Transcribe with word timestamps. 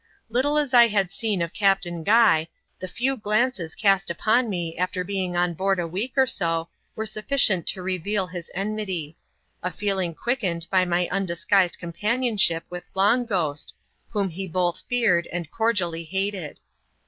little 0.31 0.57
as 0.57 0.73
I 0.73 0.87
had 0.87 1.11
seen 1.11 1.43
of 1.43 1.53
Captain 1.53 2.03
Guy, 2.03 2.49
the 2.79 2.87
few 2.87 3.15
glances 3.15 3.75
cast 3.75 4.09
upon 4.09 4.49
me 4.49 4.75
after 4.75 5.03
being 5.03 5.37
on 5.37 5.53
board 5.53 5.77
a 5.77 5.85
week 5.87 6.13
or 6.17 6.25
so, 6.25 6.69
w^e 6.97 7.07
sufficient 7.07 7.67
to 7.67 7.83
reveal 7.83 8.25
his 8.25 8.49
enmity— 8.55 9.15
a 9.61 9.69
feeling 9.71 10.15
quickened 10.15 10.65
by 10.71 10.85
my 10.85 11.07
undisguised 11.09 11.77
com 11.79 11.93
panionship 11.93 12.63
with 12.67 12.89
Long 12.95 13.27
Ghost, 13.27 13.73
whom 14.09 14.29
he 14.29 14.47
both 14.47 14.81
feared 14.89 15.27
and 15.27 15.51
cor 15.51 15.71
dially 15.71 16.09
hated. 16.09 16.61